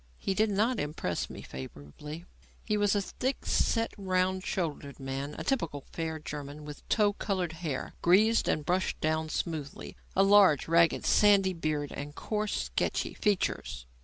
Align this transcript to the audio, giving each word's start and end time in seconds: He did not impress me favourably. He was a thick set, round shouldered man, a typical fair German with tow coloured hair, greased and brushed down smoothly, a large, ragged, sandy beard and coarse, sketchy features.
He 0.17 0.33
did 0.33 0.49
not 0.49 0.79
impress 0.79 1.29
me 1.29 1.43
favourably. 1.43 2.25
He 2.65 2.75
was 2.75 2.95
a 2.95 3.03
thick 3.03 3.45
set, 3.45 3.93
round 3.99 4.43
shouldered 4.43 4.99
man, 4.99 5.35
a 5.37 5.43
typical 5.43 5.85
fair 5.93 6.17
German 6.17 6.65
with 6.65 6.89
tow 6.89 7.13
coloured 7.13 7.51
hair, 7.51 7.93
greased 8.01 8.47
and 8.47 8.65
brushed 8.65 8.99
down 8.99 9.29
smoothly, 9.29 9.95
a 10.15 10.23
large, 10.23 10.67
ragged, 10.67 11.05
sandy 11.05 11.53
beard 11.53 11.91
and 11.91 12.15
coarse, 12.15 12.63
sketchy 12.63 13.13
features. 13.13 13.85